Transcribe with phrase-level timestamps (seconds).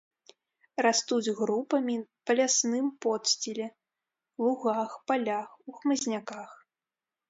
[0.85, 1.97] Растуць групамі
[2.29, 3.67] па лясным подсціле,
[4.47, 6.61] лугах, палях, у хмызняках.